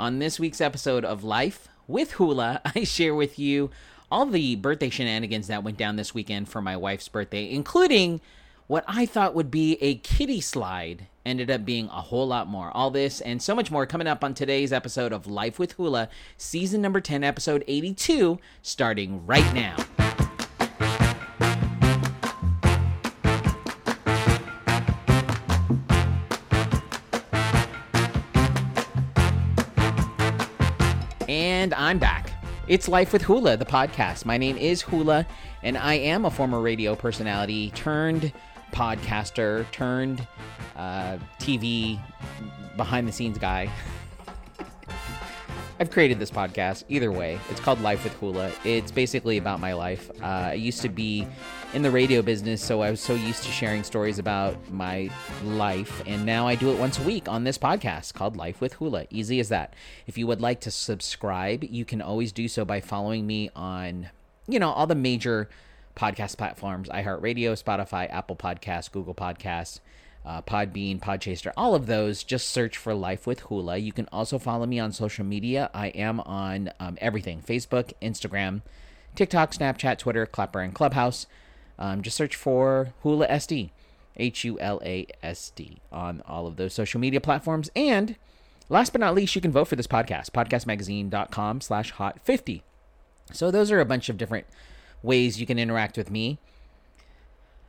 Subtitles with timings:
[0.00, 3.68] On this week's episode of Life with Hula, I share with you
[4.10, 8.22] all the birthday shenanigans that went down this weekend for my wife's birthday, including
[8.66, 12.70] what I thought would be a kiddie slide ended up being a whole lot more.
[12.74, 16.08] All this and so much more coming up on today's episode of Life with Hula,
[16.38, 19.76] season number 10, episode 82, starting right now.
[31.30, 32.32] And I'm back.
[32.66, 34.24] It's Life with Hula, the podcast.
[34.24, 35.24] My name is Hula,
[35.62, 38.32] and I am a former radio personality turned
[38.72, 40.26] podcaster turned
[40.74, 42.00] uh, TV
[42.76, 43.70] behind the scenes guy.
[45.78, 46.82] I've created this podcast.
[46.88, 48.50] Either way, it's called Life with Hula.
[48.64, 50.10] It's basically about my life.
[50.20, 51.28] Uh, I used to be
[51.72, 55.10] in the radio business, so I was so used to sharing stories about my
[55.44, 58.74] life, and now I do it once a week on this podcast called Life with
[58.74, 59.06] Hula.
[59.10, 59.74] Easy as that.
[60.06, 64.10] If you would like to subscribe, you can always do so by following me on,
[64.48, 65.48] you know, all the major
[65.94, 69.80] podcast platforms: iHeartRadio, Spotify, Apple Podcasts, Google Podcasts
[70.24, 72.24] uh, Podbean, Podchaser, all of those.
[72.24, 73.78] Just search for Life with Hula.
[73.78, 75.70] You can also follow me on social media.
[75.72, 78.62] I am on um, everything Facebook, Instagram,
[79.14, 81.26] TikTok, Snapchat, Twitter, Clapper, and Clubhouse.
[81.80, 83.70] Um, just search for Hula SD,
[84.16, 87.70] H U L A S D, on all of those social media platforms.
[87.74, 88.16] And
[88.68, 92.62] last but not least, you can vote for this podcast, podcastmagazine.com slash hot 50.
[93.32, 94.46] So those are a bunch of different
[95.02, 96.38] ways you can interact with me.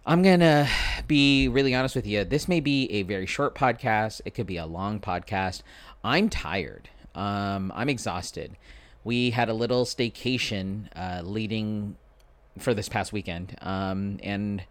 [0.05, 0.67] I'm going to
[1.07, 2.23] be really honest with you.
[2.23, 4.19] This may be a very short podcast.
[4.25, 5.61] It could be a long podcast.
[6.03, 6.89] I'm tired.
[7.13, 8.57] Um, I'm exhausted.
[9.03, 11.97] We had a little staycation uh, leading
[12.57, 13.55] for this past weekend.
[13.61, 14.63] Um, and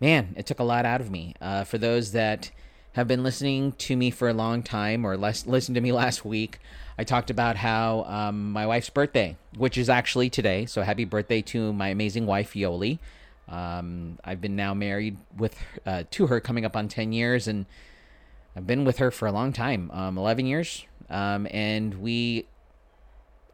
[0.00, 1.34] man, it took a lot out of me.
[1.40, 2.50] Uh, for those that
[2.94, 6.24] have been listening to me for a long time or less, listened to me last
[6.24, 6.58] week,
[6.98, 10.66] I talked about how um, my wife's birthday, which is actually today.
[10.66, 12.98] So happy birthday to my amazing wife, Yoli.
[13.48, 17.66] Um, I've been now married with uh, to her, coming up on ten years, and
[18.54, 22.46] I've been with her for a long time, um, eleven years, um, and we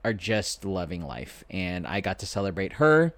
[0.04, 1.44] are just loving life.
[1.50, 3.14] And I got to celebrate her.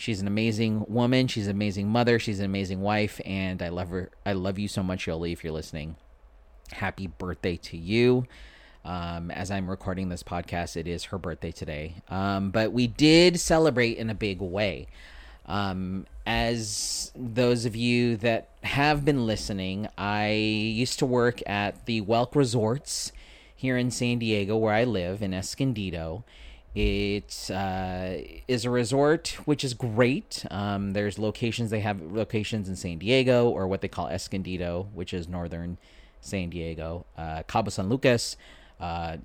[0.00, 1.28] She's an amazing woman.
[1.28, 2.18] She's an amazing mother.
[2.18, 4.10] She's an amazing wife, and I love her.
[4.24, 5.30] I love you so much, Yoli.
[5.30, 5.96] If you're listening,
[6.72, 8.24] happy birthday to you.
[8.82, 11.96] Um, as I'm recording this podcast, it is her birthday today.
[12.08, 14.86] Um, but we did celebrate in a big way.
[15.44, 22.00] Um, as those of you that have been listening, I used to work at the
[22.00, 23.12] Welk Resorts
[23.54, 26.24] here in San Diego, where I live in Escondido.
[26.74, 28.12] It uh,
[28.46, 30.44] is a resort which is great.
[30.50, 35.12] Um, there's locations, they have locations in San Diego or what they call Escondido, which
[35.12, 35.78] is northern
[36.20, 38.36] San Diego, uh, Cabo San Lucas,
[38.78, 39.16] uh,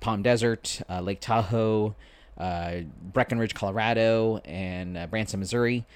[0.00, 1.94] Palm Desert, uh, Lake Tahoe,
[2.36, 5.86] uh, Breckenridge, Colorado, and uh, Branson, Missouri.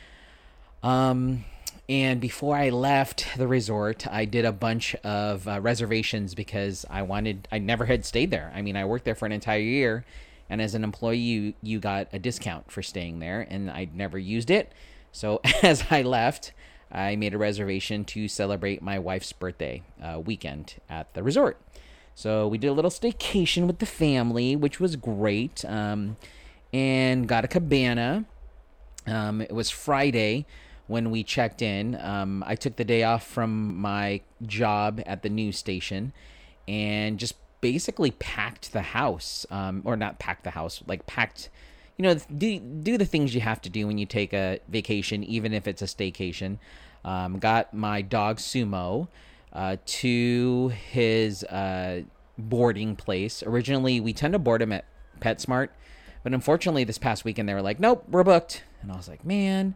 [0.82, 1.44] Um,
[1.88, 7.02] and before I left the resort, I did a bunch of uh, reservations because I
[7.02, 8.52] wanted, I never had stayed there.
[8.54, 10.04] I mean, I worked there for an entire year,
[10.48, 14.18] and as an employee, you, you got a discount for staying there, and I'd never
[14.18, 14.72] used it.
[15.12, 16.52] So as I left,
[16.90, 21.60] I made a reservation to celebrate my wife's birthday uh, weekend at the resort.
[22.14, 26.16] So we did a little staycation with the family, which was great, um,
[26.72, 28.24] and got a cabana.
[29.06, 30.46] Um, it was Friday
[30.86, 31.96] when we checked in.
[32.00, 36.12] Um, I took the day off from my job at the news station
[36.68, 41.48] and just basically packed the house, um, or not packed the house, like packed.
[41.96, 45.24] You know, do do the things you have to do when you take a vacation,
[45.24, 46.58] even if it's a staycation.
[47.04, 49.08] Um, got my dog Sumo
[49.52, 52.02] uh, to his uh,
[52.36, 53.42] boarding place.
[53.42, 54.84] Originally, we tend to board him at
[55.20, 55.68] PetSmart,
[56.22, 59.24] but unfortunately, this past weekend they were like, "Nope, we're booked," and I was like,
[59.24, 59.74] "Man."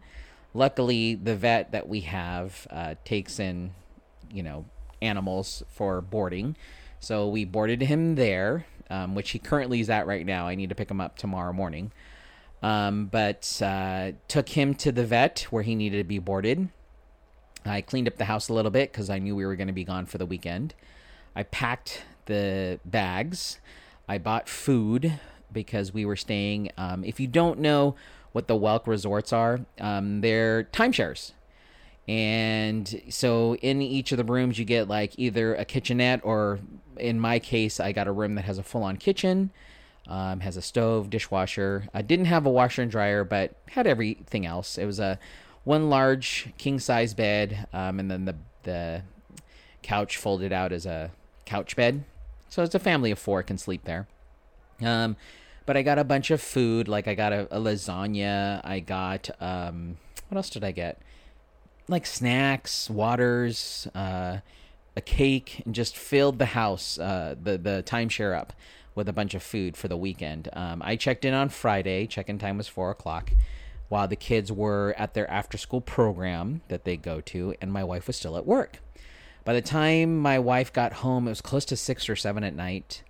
[0.53, 3.71] Luckily, the vet that we have uh, takes in,
[4.29, 4.65] you know,
[5.01, 6.57] animals for boarding,
[7.01, 10.47] so we boarded him there, um, which he currently is at right now.
[10.47, 11.91] I need to pick him up tomorrow morning.
[12.61, 16.69] Um, but uh, took him to the vet where he needed to be boarded.
[17.65, 19.73] I cleaned up the house a little bit because I knew we were going to
[19.73, 20.75] be gone for the weekend.
[21.35, 23.59] I packed the bags.
[24.07, 25.19] I bought food
[25.51, 26.71] because we were staying.
[26.77, 27.95] Um, if you don't know
[28.31, 31.31] what the Welk resorts are, um, they're timeshares.
[32.07, 36.59] And so in each of the rooms, you get like either a kitchenette or,
[36.97, 39.51] in my case, I got a room that has a full on kitchen,
[40.07, 41.87] um, has a stove, dishwasher.
[41.93, 44.77] I didn't have a washer and dryer, but had everything else.
[44.77, 45.19] It was a
[45.63, 49.03] one large king size bed, um, and then the the
[49.81, 51.11] couch folded out as a
[51.45, 52.03] couch bed,
[52.49, 54.07] So it's a family of four can sleep there.
[54.81, 55.15] Um,
[55.65, 56.87] but I got a bunch of food.
[56.87, 58.61] Like I got a, a lasagna.
[58.63, 59.97] I got um,
[60.29, 61.01] what else did I get?
[61.87, 64.37] Like snacks, waters, uh,
[64.95, 68.53] a cake, and just filled the house, uh, the the timeshare up
[68.95, 70.49] with a bunch of food for the weekend.
[70.53, 72.07] Um, I checked in on Friday.
[72.07, 73.31] Check-in time was four o'clock,
[73.89, 78.07] while the kids were at their after-school program that they go to, and my wife
[78.07, 78.79] was still at work.
[79.43, 82.53] By the time my wife got home, it was close to six or seven at
[82.53, 83.03] night.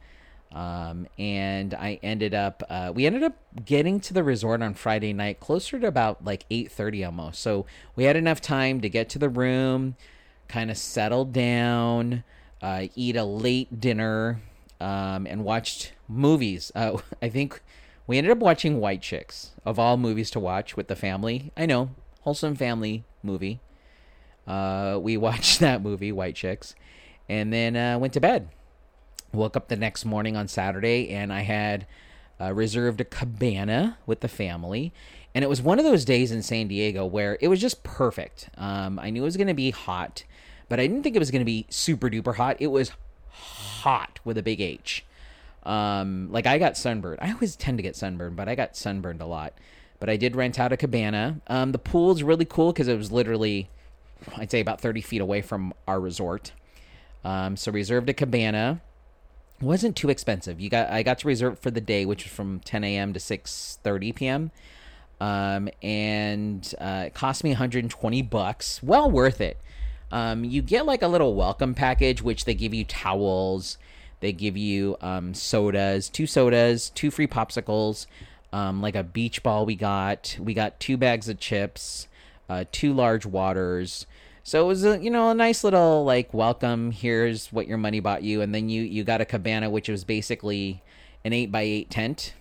[0.53, 5.13] Um, and I ended up, uh, we ended up getting to the resort on Friday
[5.13, 7.41] night, closer to about like eight thirty almost.
[7.41, 7.65] So
[7.95, 9.95] we had enough time to get to the room,
[10.49, 12.23] kind of settle down,
[12.61, 14.41] uh, eat a late dinner,
[14.81, 16.71] um, and watched movies.
[16.75, 17.61] Uh, I think
[18.05, 21.53] we ended up watching White Chicks of all movies to watch with the family.
[21.55, 23.61] I know, wholesome family movie.
[24.45, 26.75] Uh, we watched that movie, White Chicks,
[27.29, 28.49] and then uh, went to bed.
[29.33, 31.85] Woke up the next morning on Saturday, and I had
[32.39, 34.91] uh, reserved a cabana with the family.
[35.33, 38.49] And it was one of those days in San Diego where it was just perfect.
[38.57, 40.23] Um, I knew it was going to be hot,
[40.67, 42.57] but I didn't think it was going to be super duper hot.
[42.59, 42.91] It was
[43.29, 45.05] hot with a big H.
[45.63, 47.19] Um, like I got sunburned.
[47.21, 49.53] I always tend to get sunburned, but I got sunburned a lot.
[49.99, 51.39] But I did rent out a cabana.
[51.47, 53.69] Um, the pool's really cool because it was literally,
[54.35, 56.51] I'd say, about 30 feet away from our resort.
[57.23, 58.81] Um, so reserved a cabana
[59.61, 60.59] wasn't too expensive.
[60.59, 63.13] You got I got to reserve for the day, which was from 10 a.m.
[63.13, 64.51] to 6:30 p.m.
[65.19, 68.81] Um, and uh, it cost me 120 bucks.
[68.81, 69.57] Well worth it.
[70.11, 73.77] Um, you get like a little welcome package, which they give you towels,
[74.19, 78.07] they give you um, sodas, two sodas, two free popsicles,
[78.51, 79.65] um, like a beach ball.
[79.65, 82.07] We got we got two bags of chips,
[82.49, 84.05] uh, two large waters.
[84.43, 86.91] So it was a you know a nice little like welcome.
[86.91, 90.03] Here's what your money bought you, and then you you got a cabana, which was
[90.03, 90.81] basically
[91.23, 92.33] an eight by eight tent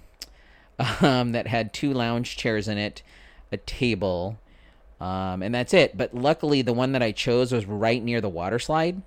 [1.03, 3.03] um, that had two lounge chairs in it,
[3.53, 4.39] a table,
[4.99, 5.97] um, and that's it.
[5.97, 9.03] But luckily, the one that I chose was right near the water slide,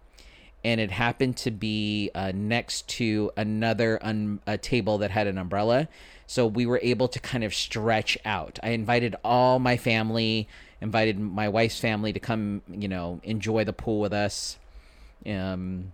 [0.64, 5.40] and it happened to be uh, next to another un- a table that had an
[5.40, 5.88] umbrella.
[6.28, 8.60] So we were able to kind of stretch out.
[8.64, 10.48] I invited all my family
[10.84, 14.60] invited my wife's family to come, you know, enjoy the pool with us.
[15.26, 15.94] Um,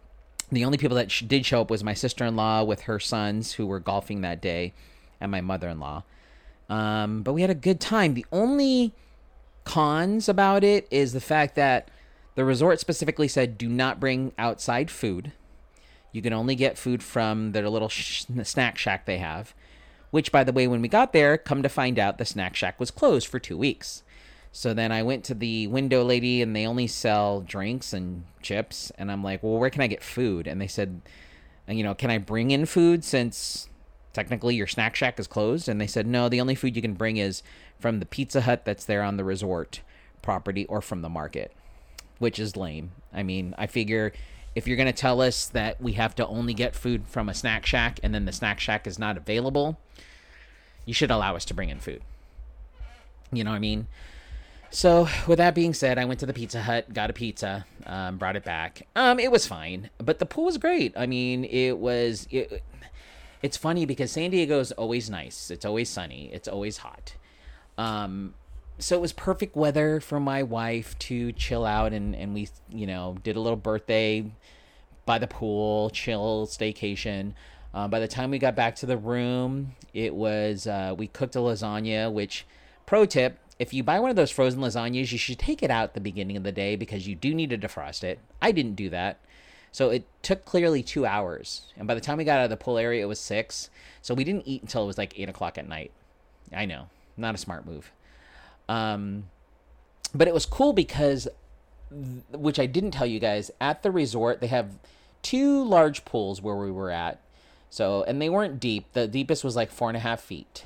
[0.51, 2.99] the only people that sh- did show up was my sister in law with her
[2.99, 4.73] sons who were golfing that day,
[5.21, 6.03] and my mother in law.
[6.69, 8.15] Um, but we had a good time.
[8.15, 8.93] The only
[9.63, 11.89] cons about it is the fact that
[12.33, 15.33] the resort specifically said do not bring outside food.
[16.11, 19.53] You can only get food from their little sh- snack shack they have.
[20.09, 22.79] Which, by the way, when we got there, come to find out the snack shack
[22.79, 24.01] was closed for two weeks.
[24.51, 28.91] So then I went to the window lady and they only sell drinks and chips.
[28.97, 30.47] And I'm like, well, where can I get food?
[30.47, 31.01] And they said,
[31.67, 33.69] uh, you know, can I bring in food since
[34.11, 35.69] technically your snack shack is closed?
[35.69, 37.43] And they said, no, the only food you can bring is
[37.79, 39.81] from the Pizza Hut that's there on the resort
[40.21, 41.53] property or from the market,
[42.17, 42.91] which is lame.
[43.13, 44.13] I mean, I figure
[44.55, 47.33] if you're going to tell us that we have to only get food from a
[47.33, 49.79] snack shack and then the snack shack is not available,
[50.85, 52.01] you should allow us to bring in food.
[53.31, 53.87] You know what I mean?
[54.71, 58.17] So, with that being said, I went to the Pizza Hut, got a pizza, um,
[58.17, 58.87] brought it back.
[58.95, 60.93] Um, it was fine, but the pool was great.
[60.95, 62.27] I mean, it was.
[62.29, 62.63] It,
[63.41, 65.49] it's funny because San Diego is always nice.
[65.49, 66.29] It's always sunny.
[66.33, 67.13] It's always hot.
[67.77, 68.33] Um,
[68.77, 72.85] so it was perfect weather for my wife to chill out, and and we, you
[72.85, 74.31] know, did a little birthday
[75.05, 77.33] by the pool, chill staycation.
[77.73, 81.35] Uh, by the time we got back to the room, it was uh, we cooked
[81.35, 82.11] a lasagna.
[82.11, 82.45] Which,
[82.85, 85.93] pro tip, if you buy one of those frozen lasagnas, you should take it out
[85.93, 88.19] the beginning of the day because you do need to defrost it.
[88.41, 89.19] I didn't do that.
[89.71, 91.63] So it took clearly two hours.
[91.77, 93.69] And by the time we got out of the pool area, it was six.
[94.01, 95.91] So we didn't eat until it was like eight o'clock at night.
[96.55, 96.87] I know,
[97.17, 97.91] not a smart move.
[98.69, 99.25] Um,
[100.15, 101.27] but it was cool because,
[102.31, 104.79] which I didn't tell you guys, at the resort, they have
[105.21, 107.19] two large pools where we were at.
[107.69, 108.93] So, and they weren't deep.
[108.93, 110.65] The deepest was like four and a half feet,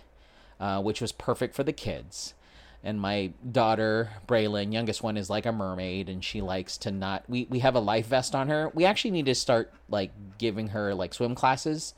[0.59, 2.35] uh, which was perfect for the kids
[2.83, 7.23] and my daughter Braylon, youngest one, is like a mermaid, and she likes to not.
[7.29, 8.69] We we have a life vest on her.
[8.73, 11.93] We actually need to start like giving her like swim classes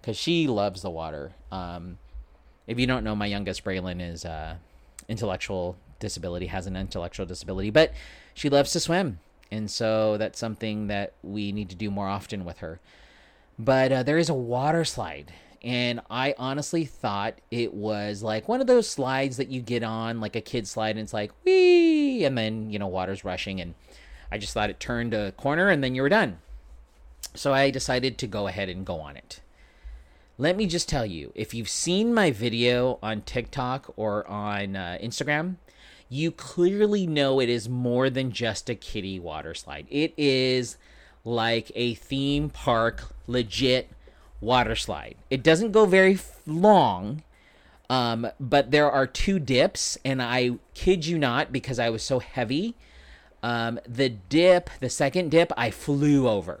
[0.00, 1.32] because she loves the water.
[1.52, 1.98] Um,
[2.66, 4.56] if you don't know, my youngest Braylon is uh,
[5.08, 7.92] intellectual disability, has an intellectual disability, but
[8.32, 9.18] she loves to swim,
[9.50, 12.80] and so that's something that we need to do more often with her.
[13.58, 18.60] But uh, there is a water slide and I honestly thought it was like one
[18.60, 22.24] of those slides that you get on, like a kid slide, and it's like wee,
[22.24, 23.74] and then you know water's rushing, and
[24.32, 26.38] I just thought it turned a corner and then you were done.
[27.34, 29.40] So I decided to go ahead and go on it.
[30.38, 34.98] Let me just tell you if you've seen my video on TikTok or on uh,
[35.02, 35.56] Instagram,
[36.08, 39.86] you clearly know it is more than just a kiddie water slide.
[39.90, 40.76] It is
[41.24, 43.90] like a theme park, legit
[44.40, 45.16] water slide.
[45.30, 47.22] It doesn't go very long,
[47.88, 52.18] um, but there are two dips, and I kid you not, because I was so
[52.18, 52.76] heavy.
[53.42, 56.60] Um, the dip, the second dip, I flew over,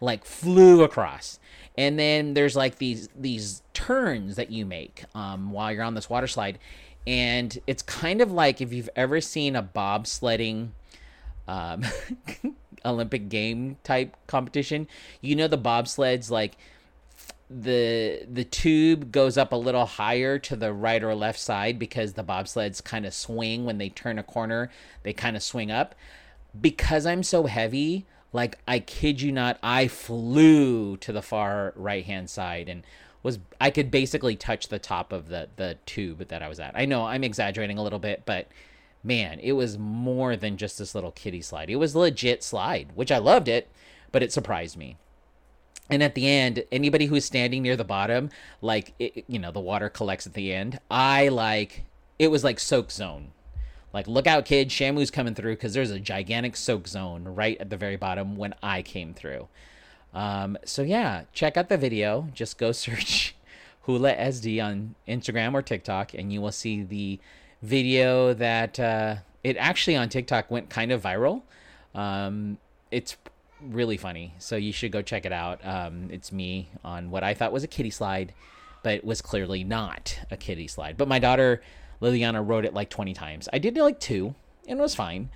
[0.00, 1.38] like flew across.
[1.76, 6.10] And then there's like these these turns that you make um, while you're on this
[6.10, 6.58] water slide,
[7.06, 10.70] and it's kind of like if you've ever seen a bobsledding
[11.48, 11.82] um,
[12.84, 14.88] Olympic game type competition.
[15.20, 16.56] You know the bobsleds like
[17.60, 22.14] the the tube goes up a little higher to the right or left side because
[22.14, 24.70] the bobsleds kind of swing when they turn a corner.
[25.02, 25.94] They kind of swing up.
[26.58, 32.04] Because I'm so heavy, like I kid you not, I flew to the far right
[32.04, 32.82] hand side and
[33.22, 36.72] was I could basically touch the top of the the tube that I was at.
[36.74, 38.48] I know I'm exaggerating a little bit, but
[39.04, 41.70] man, it was more than just this little kiddie slide.
[41.70, 43.68] It was legit slide, which I loved it,
[44.10, 44.96] but it surprised me.
[45.92, 48.30] And at the end, anybody who's standing near the bottom,
[48.62, 50.80] like it, you know, the water collects at the end.
[50.90, 51.84] I like
[52.18, 53.32] it was like soak zone.
[53.92, 57.68] Like look out, kid, Shamu's coming through because there's a gigantic soak zone right at
[57.68, 59.48] the very bottom when I came through.
[60.14, 62.28] Um, so yeah, check out the video.
[62.32, 63.34] Just go search
[63.82, 67.20] Hula SD on Instagram or TikTok, and you will see the
[67.60, 71.42] video that uh, it actually on TikTok went kind of viral.
[71.94, 72.56] Um,
[72.90, 73.16] it's
[73.70, 75.64] really funny, so you should go check it out.
[75.64, 78.34] Um, it's me on what I thought was a kiddie slide,
[78.82, 80.96] but was clearly not a kiddie slide.
[80.96, 81.62] But my daughter
[82.00, 83.48] Liliana rode it like 20 times.
[83.52, 84.34] I did it like two,
[84.66, 85.30] and it was fine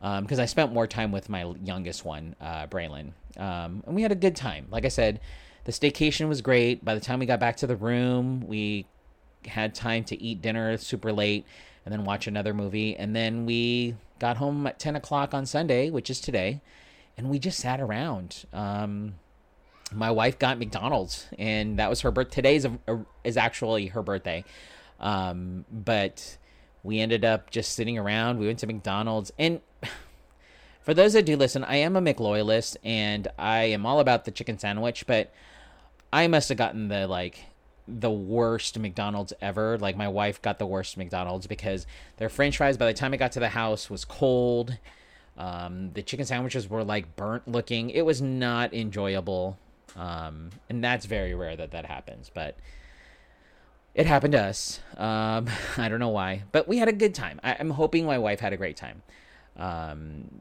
[0.00, 4.02] because um, I spent more time with my youngest one, uh, Braylon, um, and we
[4.02, 4.66] had a good time.
[4.70, 5.20] Like I said,
[5.64, 6.84] the staycation was great.
[6.84, 8.86] By the time we got back to the room, we
[9.46, 11.44] had time to eat dinner super late
[11.84, 12.96] and then watch another movie.
[12.96, 16.60] And then we got home at 10 o'clock on Sunday, which is today,
[17.16, 18.44] and we just sat around.
[18.52, 19.14] Um,
[19.94, 22.30] my wife got McDonald's, and that was her birth.
[22.30, 24.44] Today is, a, a, is actually her birthday.
[25.00, 26.38] Um, but
[26.82, 28.38] we ended up just sitting around.
[28.38, 29.32] We went to McDonald's.
[29.38, 29.60] And
[30.82, 34.30] for those that do listen, I am a McLoyalist and I am all about the
[34.30, 35.32] chicken sandwich, but
[36.12, 37.46] I must have gotten the like
[37.88, 39.78] the worst McDonald's ever.
[39.78, 43.18] Like my wife got the worst McDonald's because their French fries by the time it
[43.18, 44.78] got to the house was cold.
[45.36, 47.90] Um, the chicken sandwiches were like burnt looking.
[47.90, 49.58] It was not enjoyable,
[49.96, 52.30] um, and that's very rare that that happens.
[52.32, 52.56] But
[53.94, 54.80] it happened to us.
[54.96, 57.40] Um, I don't know why, but we had a good time.
[57.42, 59.02] I, am hoping my wife had a great time.
[59.56, 60.40] Um,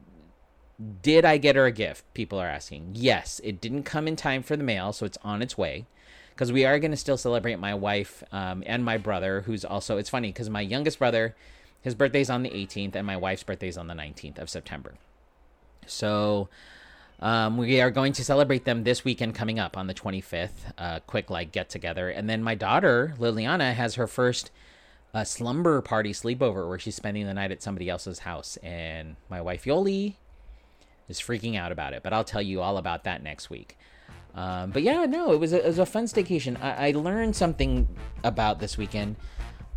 [1.02, 2.12] did I get her a gift?
[2.14, 2.92] People are asking.
[2.94, 5.86] Yes, it didn't come in time for the mail, so it's on its way
[6.32, 9.98] because we are going to still celebrate my wife um, and my brother, who's also.
[9.98, 11.36] It's funny because my youngest brother,
[11.82, 14.96] his birthday's on the 18th, and my wife's birthday's on the 19th of September.
[15.88, 16.50] So
[17.20, 20.74] um, we are going to celebrate them this weekend coming up on the 25th.
[20.78, 24.52] Uh, quick like get together, and then my daughter Liliana has her first
[25.14, 29.42] uh, slumber party sleepover where she's spending the night at somebody else's house, and my
[29.42, 30.16] wife Yoli
[31.08, 32.04] is freaking out about it.
[32.04, 33.78] But I'll tell you all about that next week.
[34.34, 36.62] Um, but yeah, no, it was a, it was a fun staycation.
[36.62, 37.88] I, I learned something
[38.24, 39.18] about this weekend.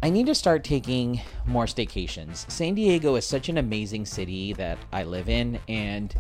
[0.05, 2.51] I need to start taking more staycations.
[2.51, 6.15] San Diego is such an amazing city that I live in, and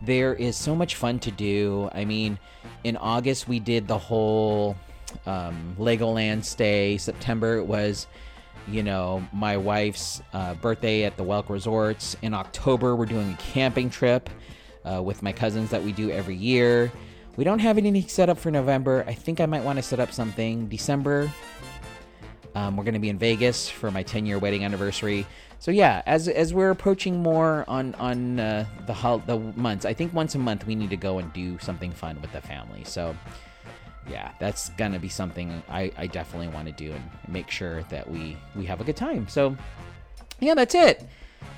[0.00, 1.90] there is so much fun to do.
[1.92, 2.38] I mean,
[2.84, 4.76] in August, we did the whole
[5.26, 6.98] um, Legoland stay.
[6.98, 8.06] September, was,
[8.68, 12.16] you know, my wife's uh, birthday at the Welk Resorts.
[12.22, 14.30] In October, we're doing a camping trip
[14.84, 16.92] uh, with my cousins that we do every year.
[17.36, 19.04] We don't have anything set up for November.
[19.08, 20.68] I think I might want to set up something.
[20.68, 21.28] December,
[22.56, 25.26] um, we're going to be in Vegas for my 10 year wedding anniversary.
[25.58, 30.14] So yeah, as as we're approaching more on on uh, the the months, I think
[30.14, 32.82] once a month we need to go and do something fun with the family.
[32.84, 33.14] So
[34.10, 38.10] yeah, that's gonna be something I, I definitely want to do and make sure that
[38.10, 39.28] we we have a good time.
[39.28, 39.56] So
[40.40, 41.06] yeah, that's it.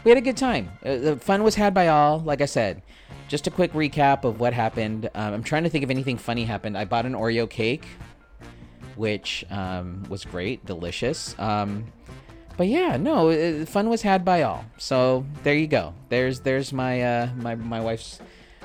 [0.04, 0.70] We had a good time.
[0.84, 2.20] Uh, the fun was had by all.
[2.20, 2.82] Like I said,
[3.28, 5.10] just a quick recap of what happened.
[5.14, 6.78] Um, I'm trying to think if anything funny happened.
[6.78, 7.86] I bought an Oreo cake,
[8.98, 11.38] which um, was great, delicious.
[11.38, 11.86] Um,
[12.56, 14.64] but yeah, no, it, fun was had by all.
[14.76, 15.94] So there you go.
[16.08, 18.20] There's there's my uh, my my wife's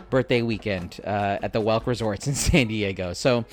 [0.10, 3.14] birthday weekend uh, at the Welk Resorts in San Diego.
[3.14, 3.46] So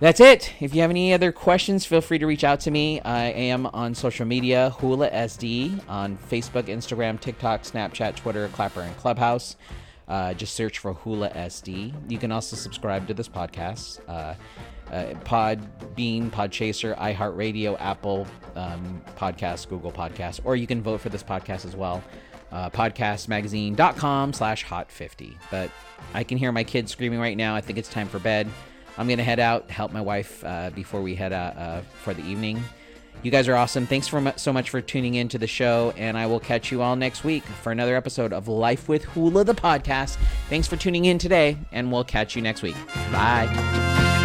[0.00, 0.52] that's it.
[0.60, 3.00] If you have any other questions, feel free to reach out to me.
[3.00, 8.96] I am on social media, Hula SD, on Facebook, Instagram, TikTok, Snapchat, Twitter, Clapper, and
[8.96, 9.56] Clubhouse.
[10.08, 11.92] Uh, just search for Hula SD.
[12.10, 14.00] You can also subscribe to this podcast.
[14.08, 14.34] Uh,
[14.92, 21.22] uh, Podbean, Podchaser, iHeartRadio, Apple um, Podcast, Google Podcast, or you can vote for this
[21.22, 22.02] podcast as well.
[22.50, 25.36] Uh, podcastmagazine.com slash hot 50.
[25.50, 25.70] But
[26.14, 27.54] I can hear my kids screaming right now.
[27.54, 28.48] I think it's time for bed.
[28.96, 32.14] I'm going to head out, help my wife uh, before we head out uh, for
[32.14, 32.62] the evening.
[33.22, 33.86] You guys are awesome.
[33.86, 36.82] Thanks for so much for tuning in to the show, and I will catch you
[36.82, 40.16] all next week for another episode of Life with Hula, the podcast.
[40.48, 42.76] Thanks for tuning in today, and we'll catch you next week.
[43.10, 44.17] Bye.